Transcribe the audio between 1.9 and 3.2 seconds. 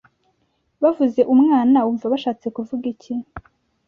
bashatse kuvuga iki